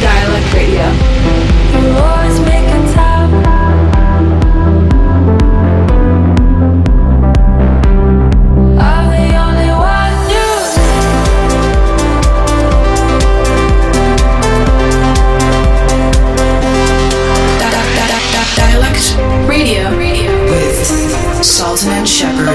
[0.00, 0.86] Dialed In Radio.
[1.72, 3.30] You boys make a top.
[8.78, 10.14] I'm the only one.
[10.30, 10.70] News.
[17.60, 19.84] Dadak, Dadak, Dadak, Dialed In Radio.
[20.50, 20.78] With
[21.44, 22.48] Sultan and Shepard.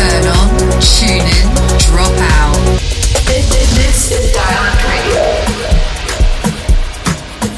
[0.00, 0.48] Turn on,
[0.80, 1.46] tune in,
[1.78, 2.56] drop out.
[3.26, 5.22] This is Dialed In Radio.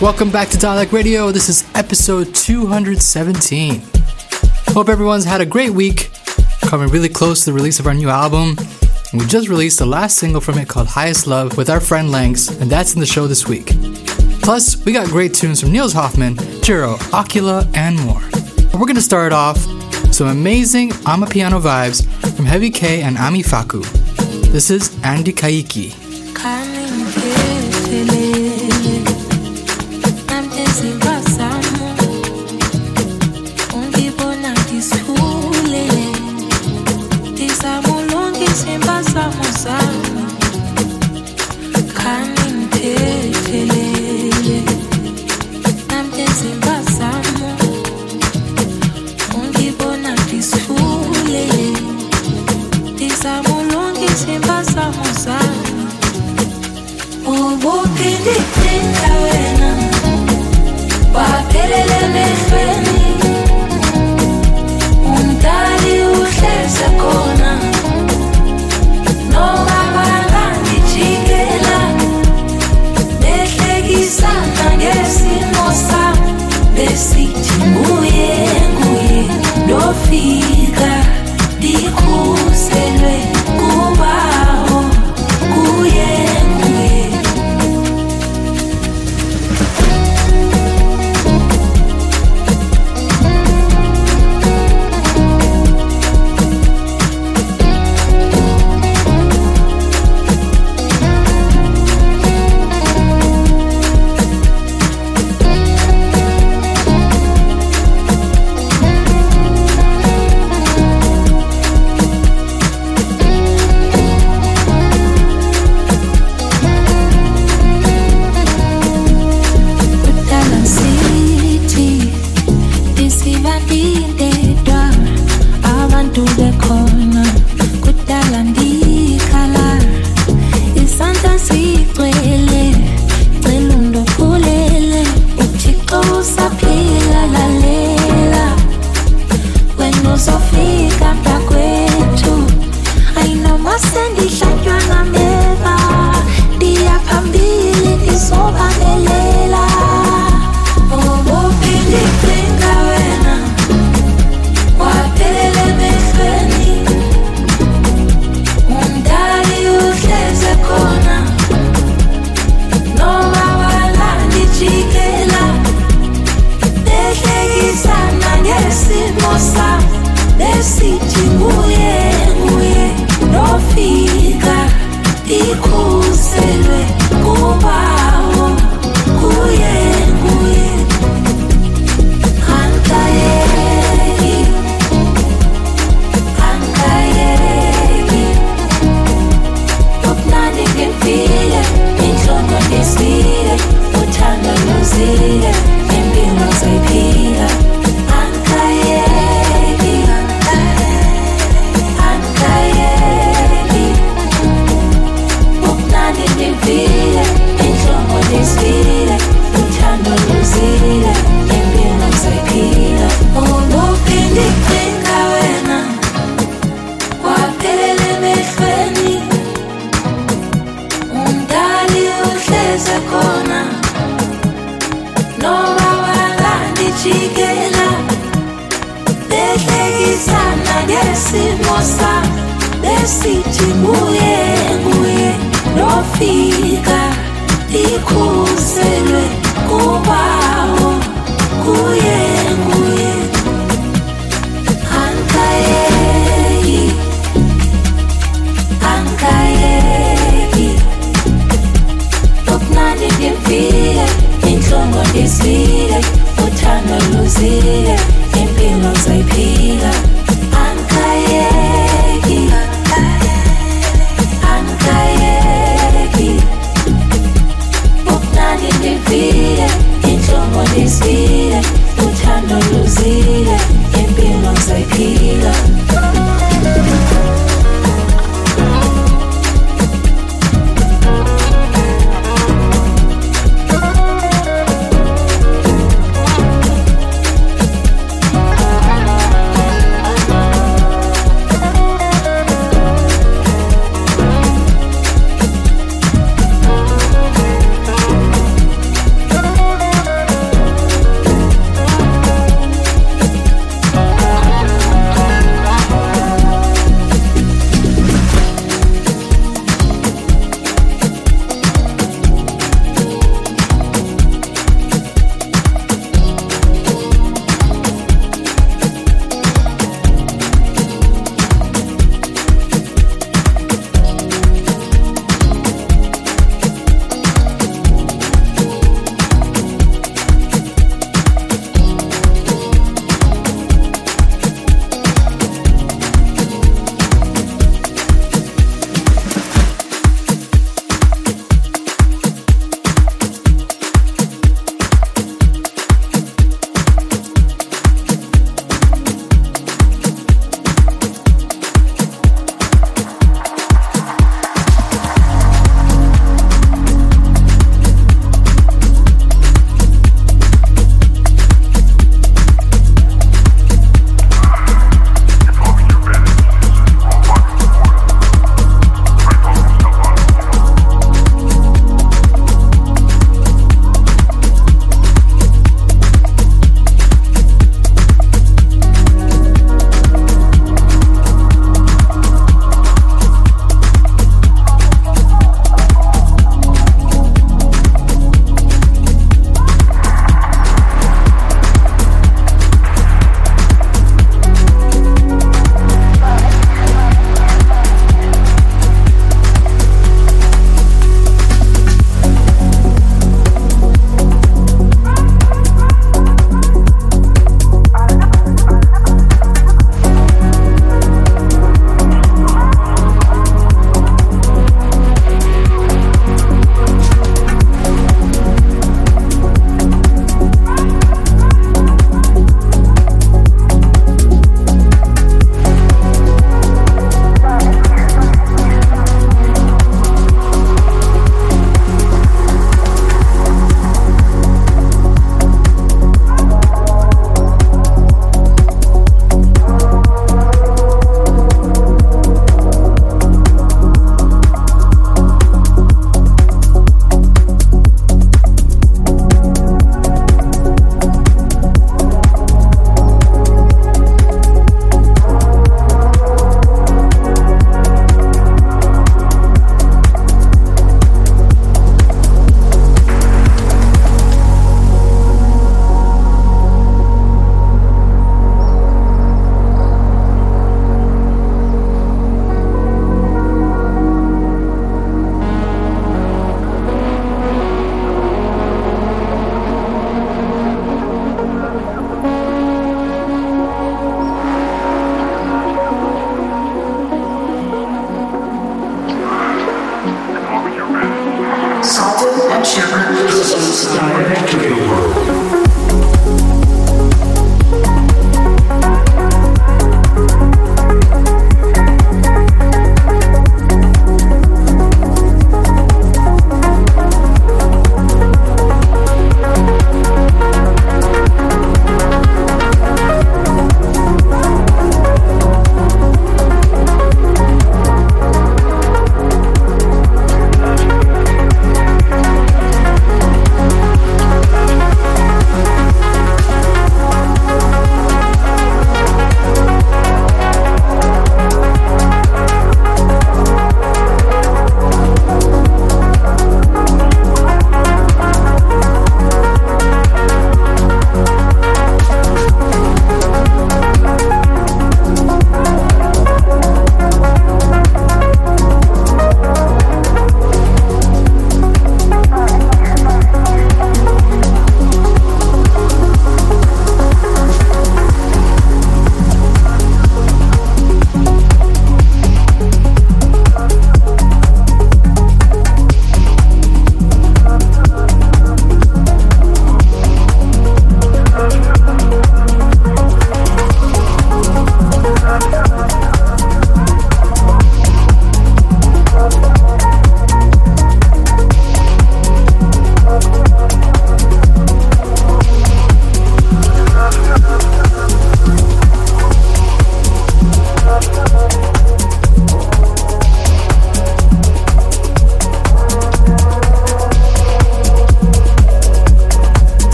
[0.00, 1.32] Welcome back to Dialed In Radio.
[1.32, 3.82] This is episode 217.
[4.68, 6.12] Hope everyone's had a great week.
[6.60, 8.56] Coming really close to the release of our new album.
[9.12, 12.50] We just released the last single from it called Highest Love with our friend Lanks,
[12.60, 13.72] and that's in the show this week.
[14.42, 18.22] Plus, we got great tunes from Nils Hoffmann, Jiro, Akila, and more.
[18.78, 19.58] We're gonna start off
[20.12, 23.82] some amazing Amapiano vibes from Heavy K and Ami Faku.
[24.52, 26.77] This is Andy Kaiki.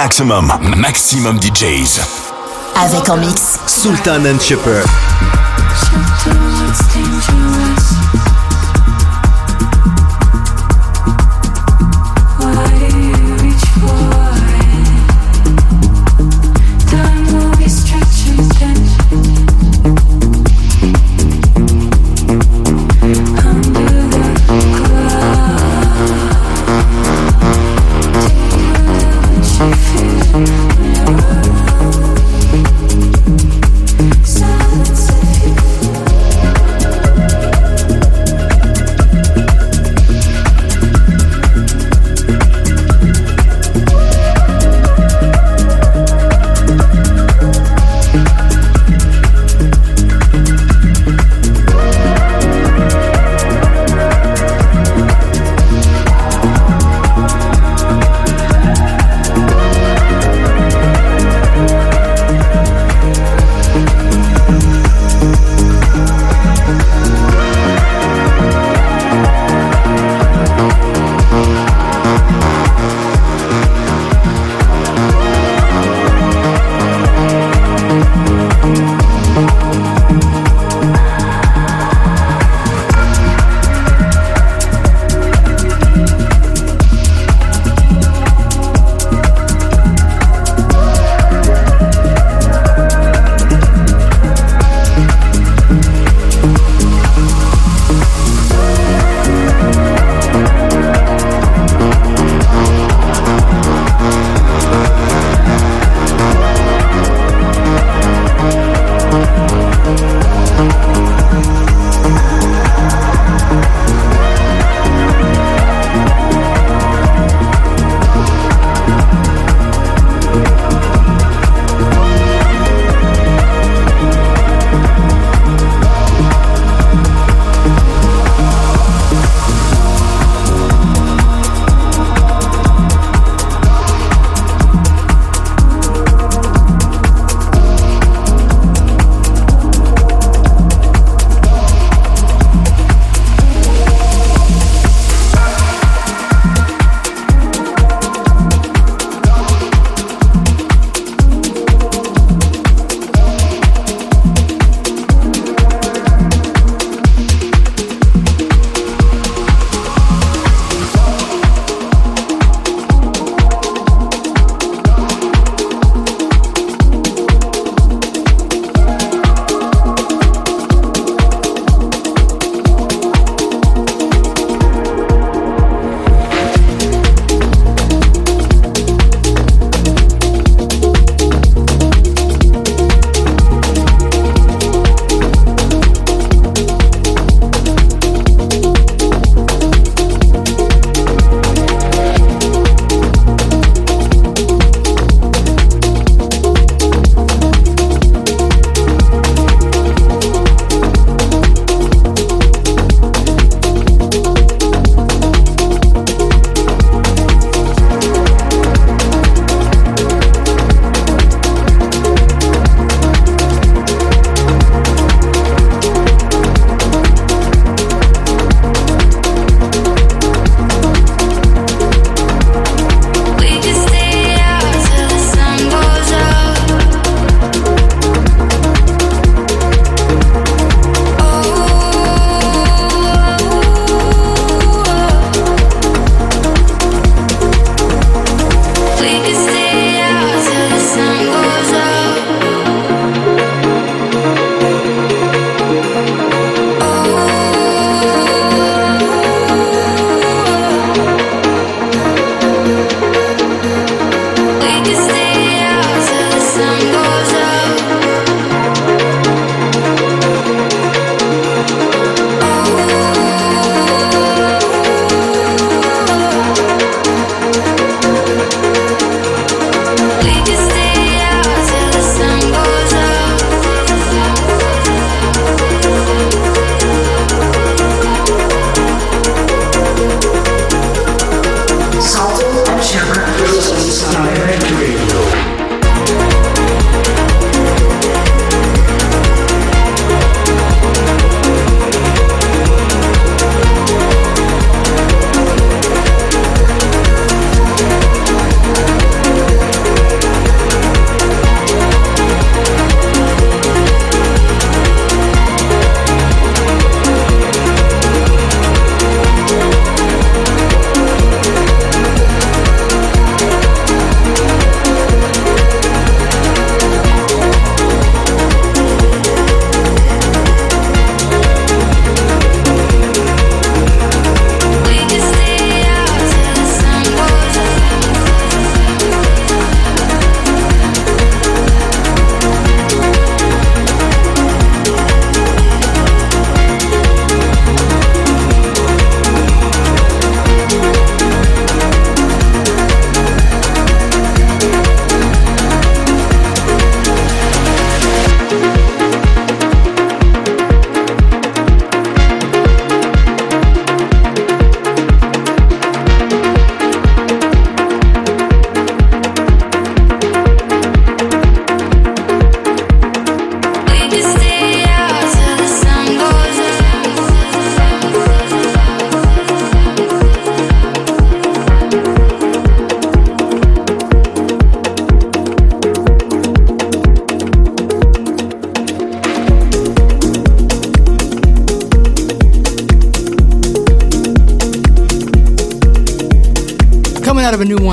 [0.00, 1.98] Maximum, maximum DJs.
[2.76, 4.84] Avec en mix Sultan and Shipper.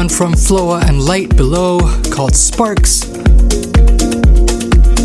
[0.06, 1.80] One from Floa and Light Below
[2.12, 3.06] called Sparks.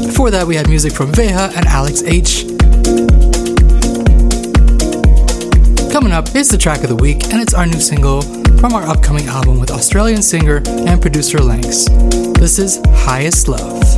[0.05, 2.45] Before that, we had music from Veja and Alex H.
[5.91, 8.21] Coming up is the track of the week, and it's our new single
[8.59, 11.87] from our upcoming album with Australian singer and producer Lanks.
[12.39, 13.90] This is Highest Love.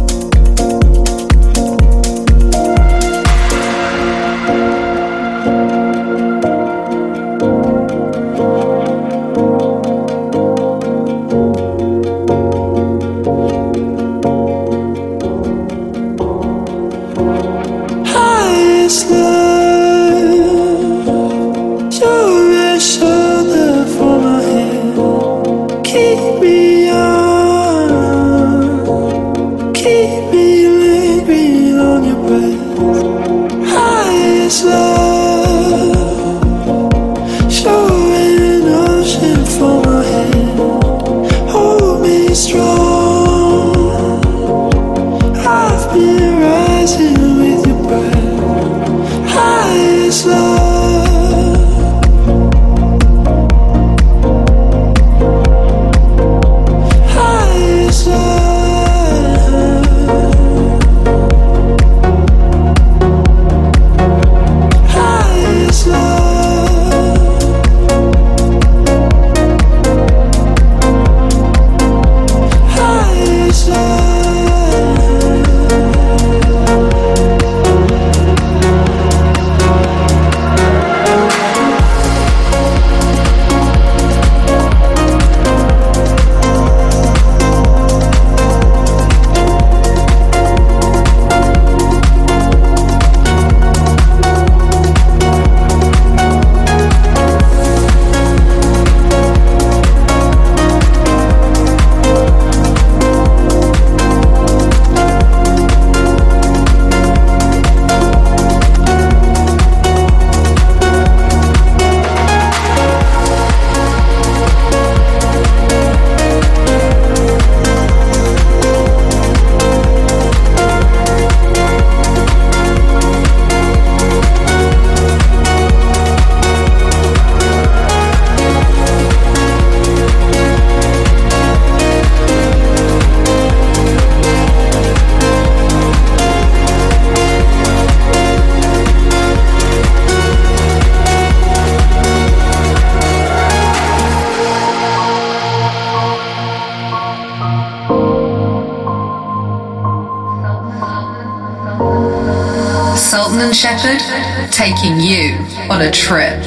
[155.13, 155.35] You
[155.71, 156.42] on a trip.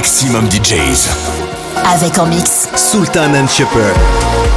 [0.00, 1.10] Maximum, DJs.
[1.84, 4.49] Avec en mix Sultan and Shepherd.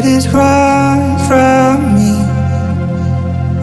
[0.00, 2.14] What is wrong from me?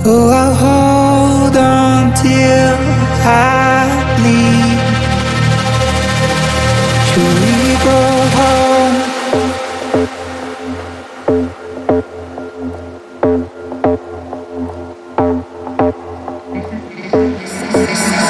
[0.06, 2.78] Oh, I'll hold on till
[3.26, 4.78] I bleed.
[7.10, 7.58] Should we
[7.89, 8.02] go
[8.38, 8.97] home?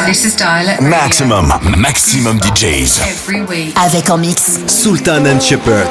[0.05, 3.01] This is Dialect Maximum, maximum DJs.
[3.01, 3.75] Every week.
[3.75, 5.87] Avec en mix Sultan and Shepherd.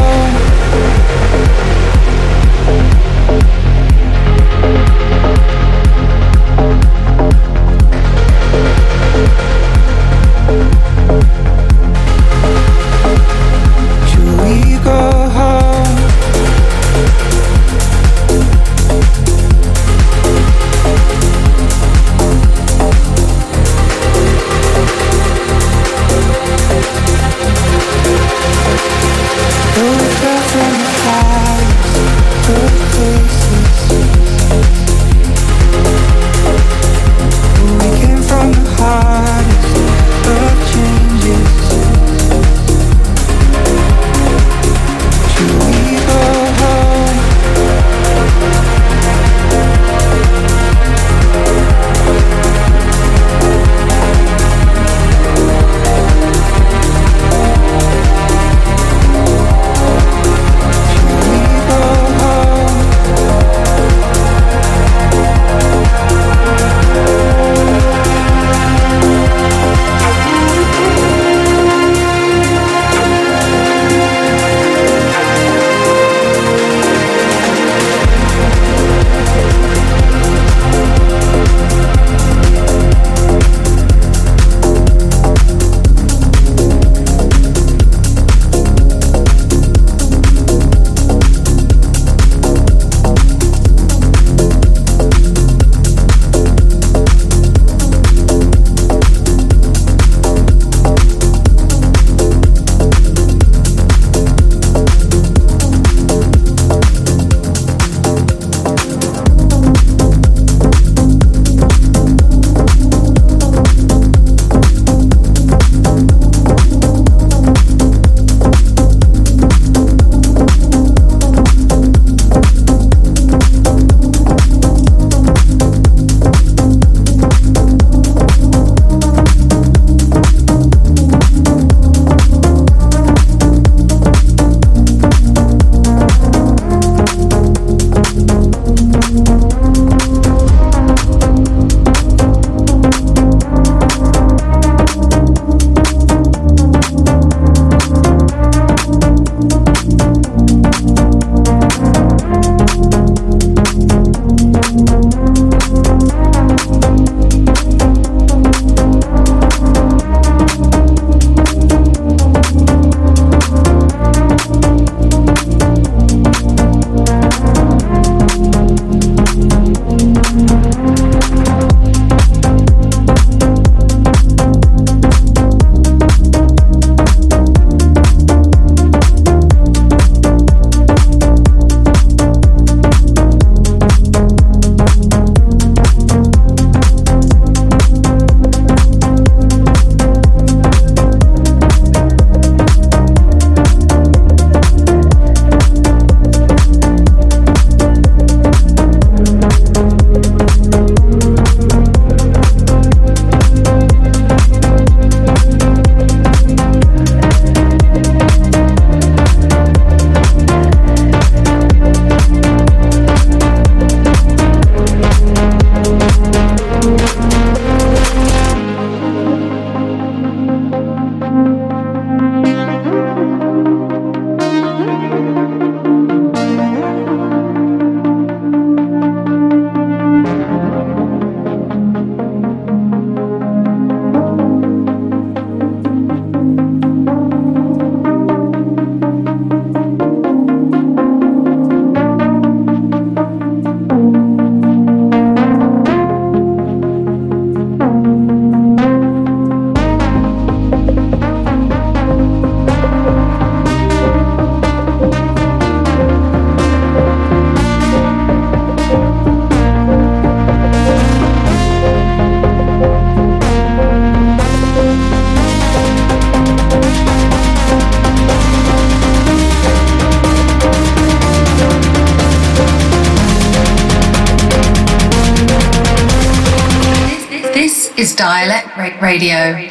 [279.17, 279.66] Radio.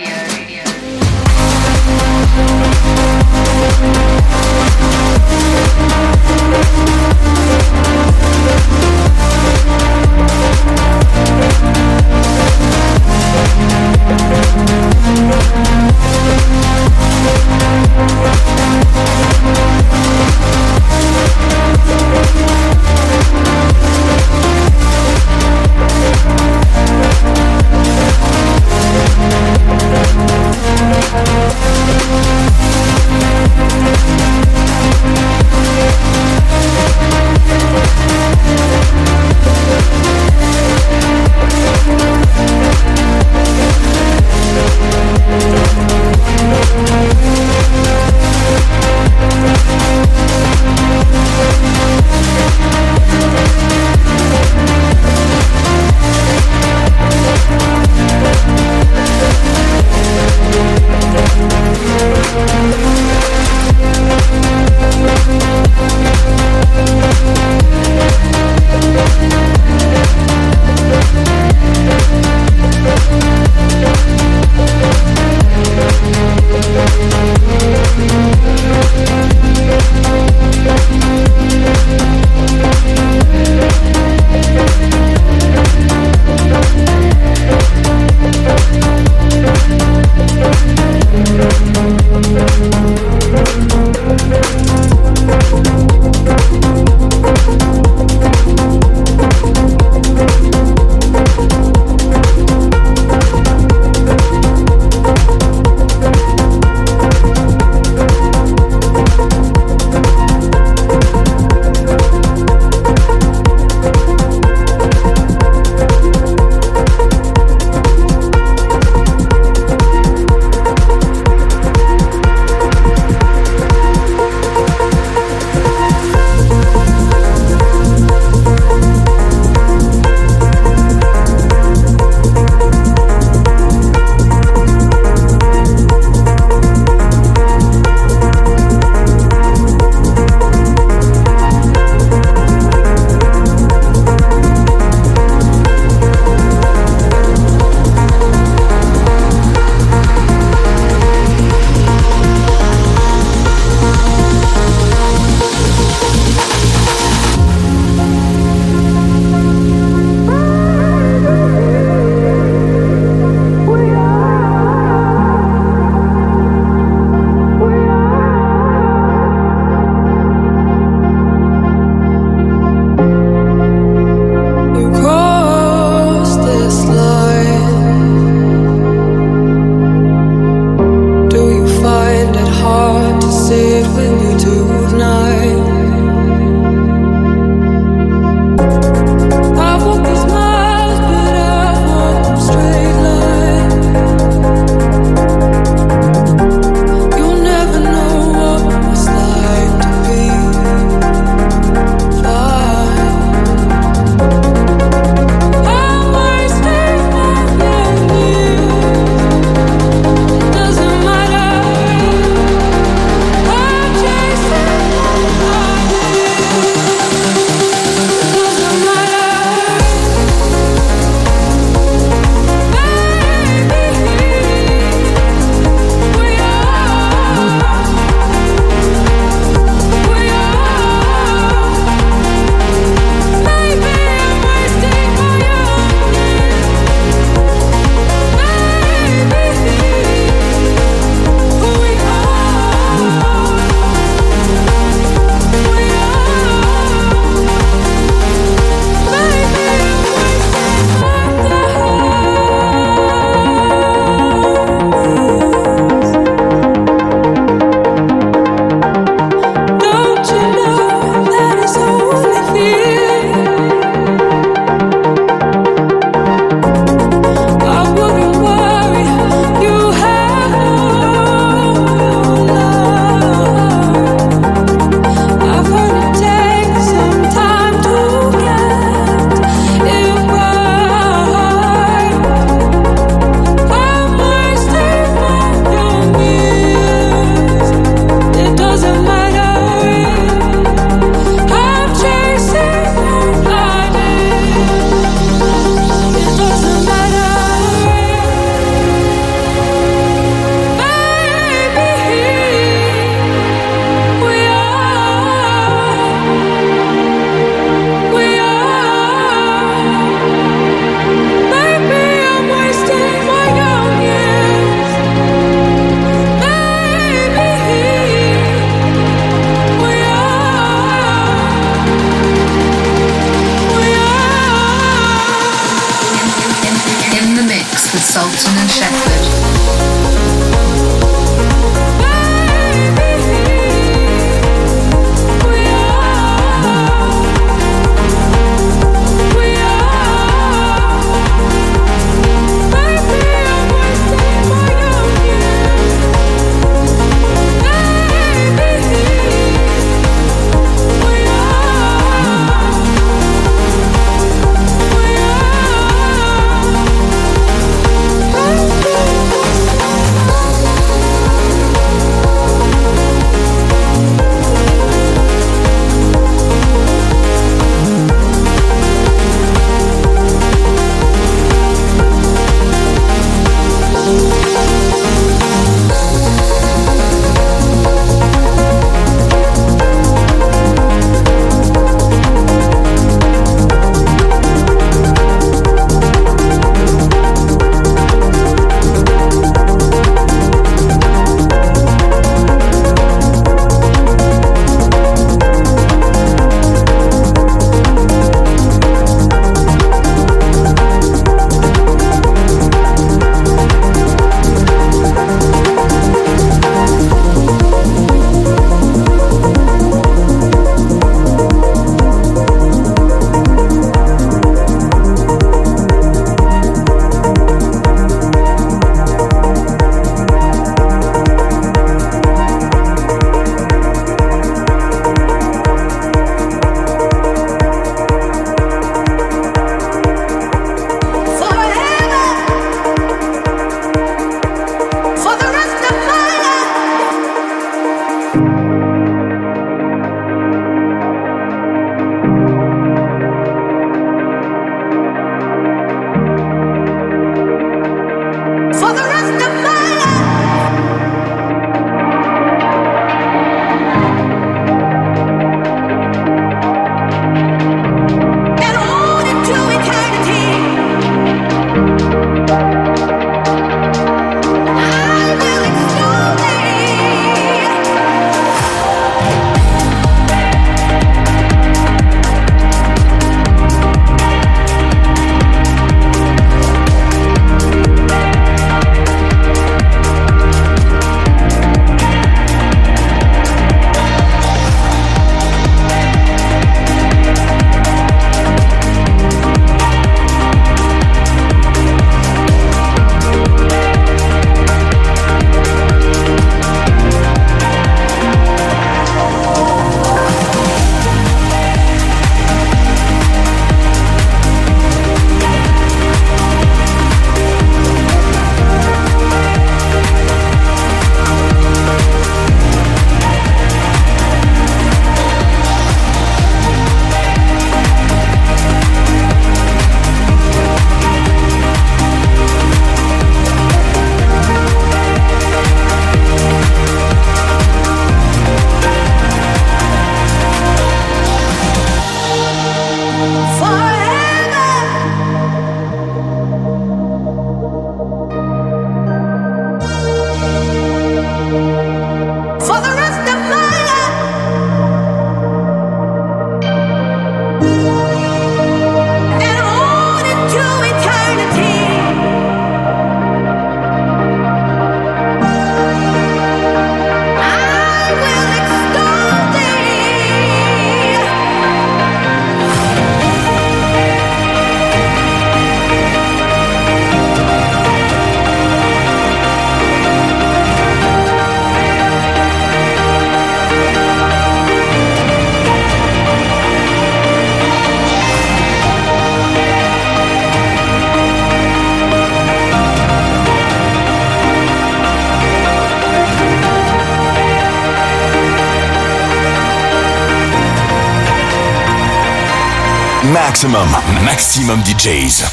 [593.35, 593.89] Maximum,
[594.23, 595.43] maximum DJs.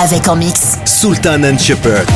[0.00, 2.08] Avec en mix Sultan and Shepherd.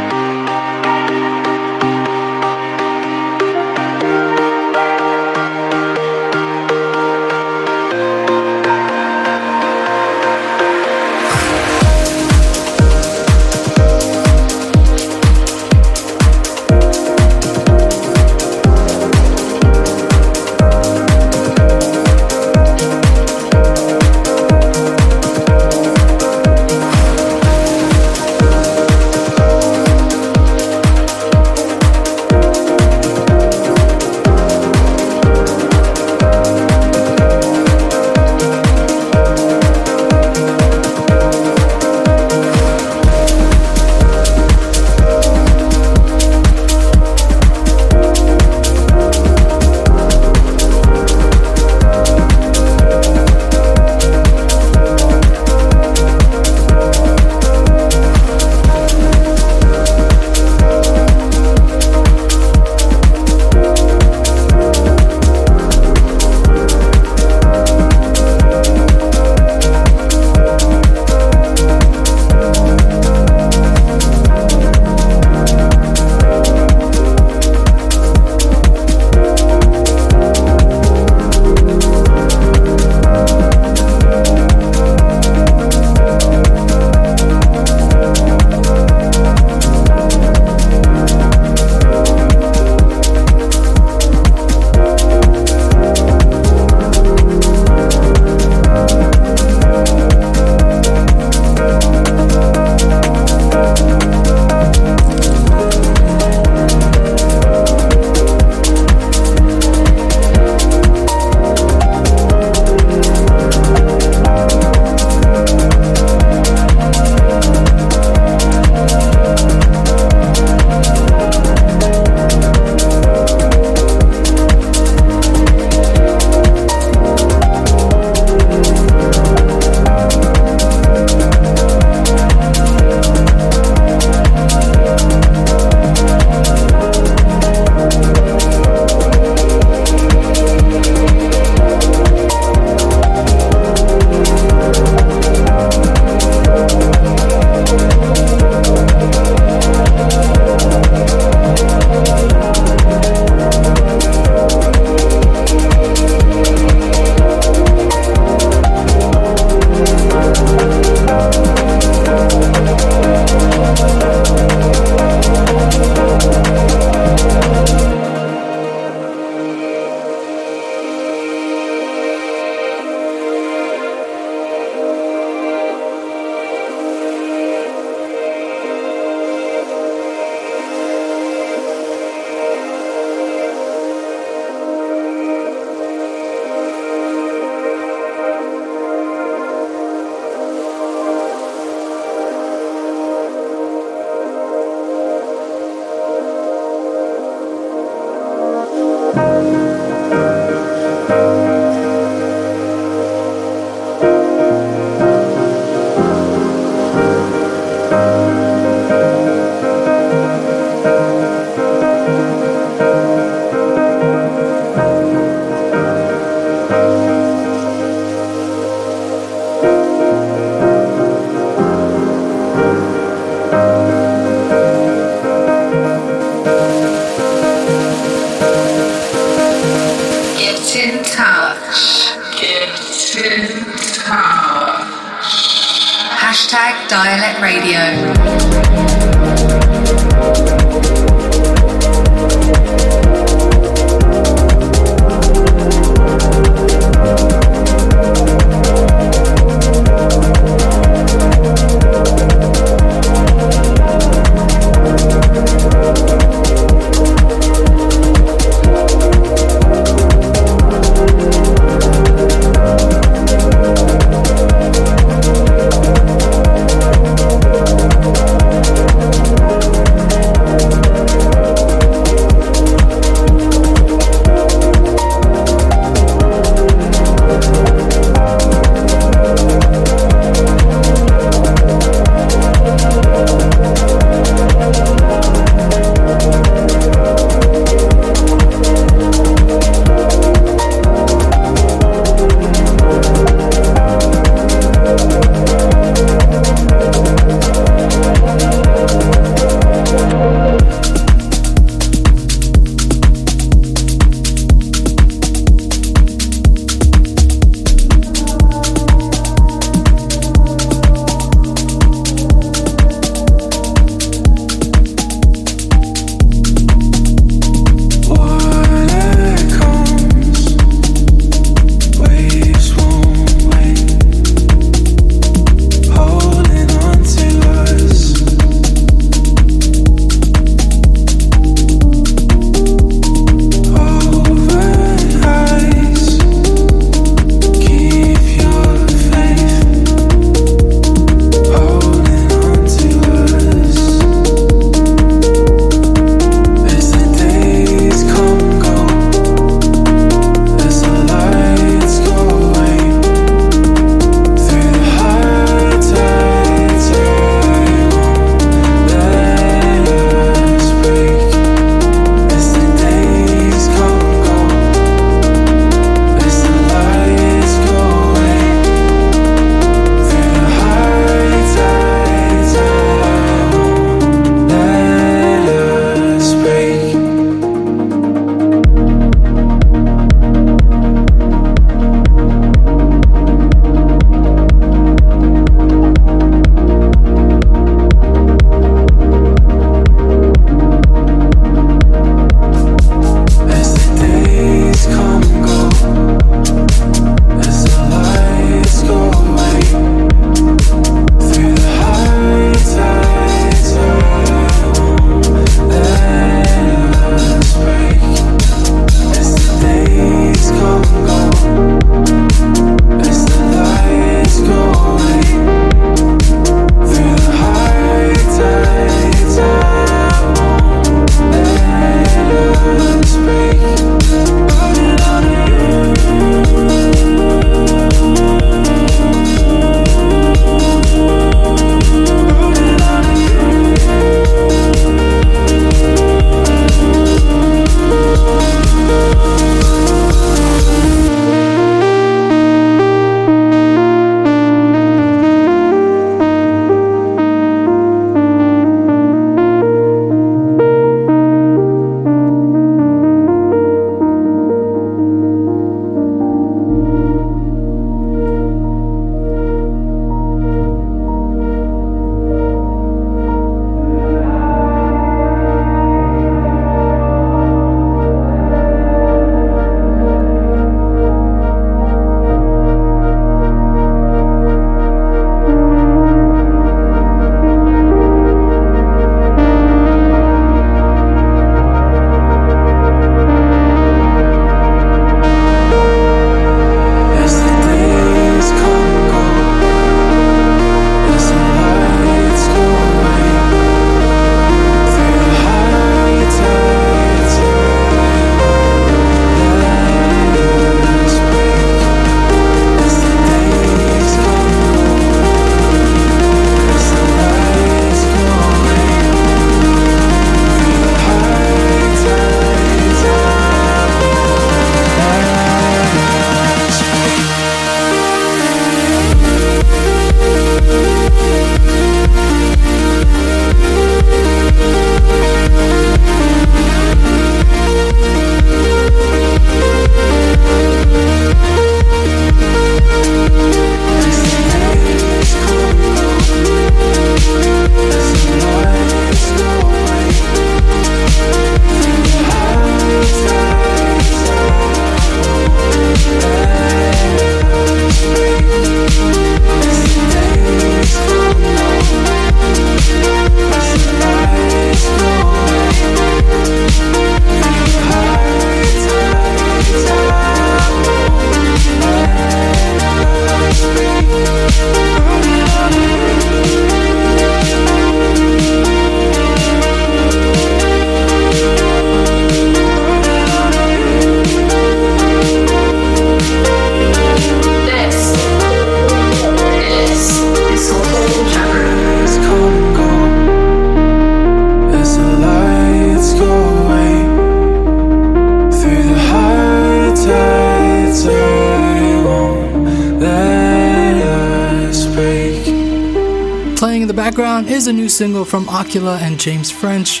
[597.68, 600.00] A new single from Ocula and James French.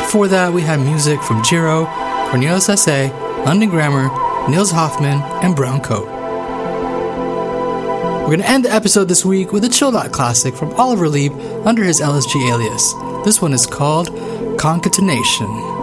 [0.00, 1.86] Before that, we had music from Jiro,
[2.28, 3.08] Cornelius S.A.,
[3.46, 4.10] London Grammar,
[4.50, 6.06] Nils Hoffmann, and Brown Coat.
[8.20, 11.08] We're going to end the episode this week with a chilled out classic from Oliver
[11.08, 11.32] Lieb
[11.64, 12.92] under his LSG alias.
[13.24, 14.08] This one is called
[14.58, 15.75] Concatenation.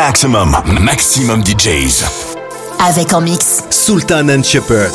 [0.00, 2.04] Maximum, maximum DJs.
[2.78, 4.92] Avec en mix Sultan and Shepherd.